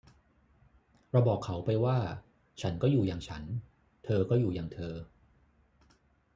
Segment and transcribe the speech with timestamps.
[1.11, 1.97] เราบอกเขาไปว่า
[2.61, 3.43] ฉันก็อยู่อย่างฉัน
[4.03, 4.93] เธอก็อยู่อย่างเธอ